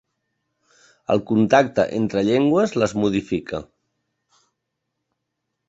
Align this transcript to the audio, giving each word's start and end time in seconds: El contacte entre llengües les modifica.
El 1.15 1.21
contacte 1.31 1.85
entre 1.99 2.23
llengües 2.29 2.75
les 2.85 2.97
modifica. 3.03 3.61